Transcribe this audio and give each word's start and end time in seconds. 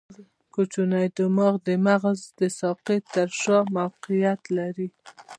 کوچنی 0.53 1.05
دماغ 1.17 1.55
د 1.67 1.69
مغز 1.85 2.19
د 2.39 2.41
ساقې 2.59 2.97
تر 3.13 3.27
شا 3.41 3.57
موقعیت 3.75 4.41
لري. 4.57 4.87